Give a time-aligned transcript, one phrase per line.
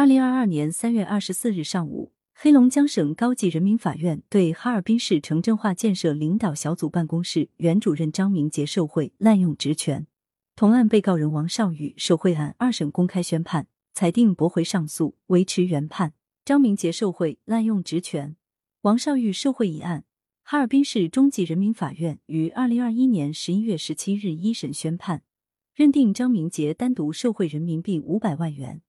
[0.00, 10.06] 二零二二年三月二十四日上午，黑龙江省高级人民法院对哈尔滨市城镇化建设领导小组办公室原主任张明杰受贿滥用职权
[10.56, 16.14] 同案被告人王少玉受贿案二审公开宣判，裁定驳回上诉，维持原判。
[16.46, 18.34] 张明杰受贿滥用职权，
[18.80, 20.04] 王少玉受贿一案，
[20.42, 25.24] 哈尔滨市中级人民法院于二零二一年十一月十七日一审宣判，
[25.74, 28.80] 认定张明杰单独受贿人民币五百万元。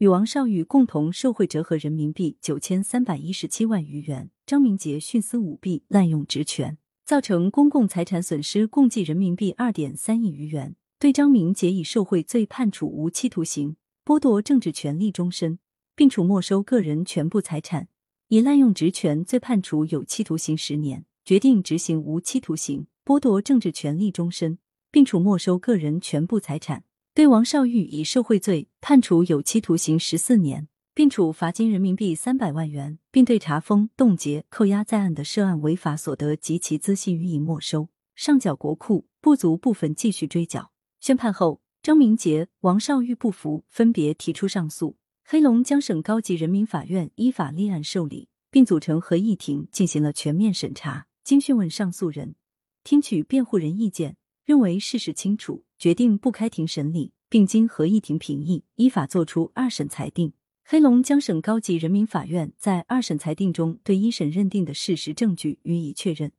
[0.00, 10.74] 与王少玉共同受贿折合人民币九千三百一十七万余元，张明杰徇私舞弊、滥用职权，造成公共财产损失共计人民币二点三亿余元。
[10.98, 15.58] 对张明杰以受贿罪判处无期徒刑，剥夺政治权利终身，
[15.94, 17.84] 并处没收个人全部财产；
[18.28, 24.56] 以滥用职权罪判处有期徒刑十年，决定执行无期徒刑，剥夺政治权利终身，
[24.90, 26.84] 并处没收个人全部财产。
[27.12, 40.70] 对王少玉以受贿罪判处有期徒刑十四年，并处罚金人民币三百万元，并对查封、冻结、扣押在案的涉案违法所得及其孳息予以没收，上缴国库，不足部分继续追缴。
[41.00, 44.96] 宣判后，张明杰、王少玉不服，分别提出上诉。
[45.24, 51.08] 黑龙江省高级人民法院依法立案受理，并组成合议庭进行了全面审查。
[51.24, 52.36] 经讯问上诉人，
[52.84, 54.16] 听取辩护人意见。
[54.50, 60.32] 认为事实清楚，决定不开庭审理，并经合议庭评议，依法作出二审裁定。
[60.64, 66.32] 黑龙江省高级人民法院在二审裁定中对一审认定的事实证据予以确认，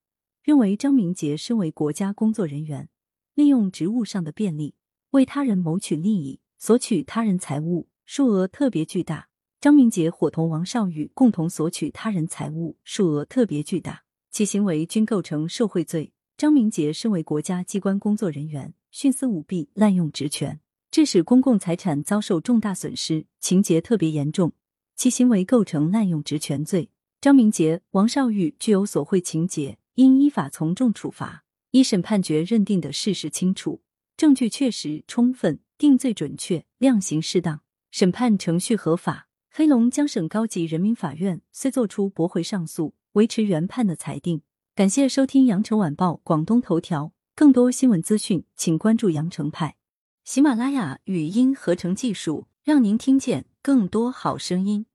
[0.44, 2.90] 认为张明杰身为国家工作人员，
[3.34, 4.76] 利用职务上的便利
[5.12, 9.30] 为他人谋取利益，索取他人财物，数额特别巨大。
[9.62, 16.12] 张明杰伙同王少宇共同索取他人财物，数额特别巨大，其行为均构成受贿罪。
[16.42, 24.52] 张明杰身为国家机关工作人员，徇私舞弊、滥用职权，致使公共财产遭受重大损失，情节特别严重，
[24.96, 26.90] 其行为构成滥用职权罪。
[27.22, 31.44] 张明杰、王少玉具有索贿情节，应依法从重处罚。
[31.70, 33.84] 一审判决认定的事实清楚，
[34.18, 37.62] 证据确实充分，定罪准确，量刑适当，
[37.92, 39.28] 审判程序合法。
[39.52, 44.42] 黑龙江省高级人民法院虽作出驳回上诉、维持原判的裁定。
[44.74, 49.76] 感谢收听羊城晚报广东头条，更多新闻资讯，请关注羊城派。
[50.24, 54.86] 喜马拉雅语音合成技术，让您听见更多好声音。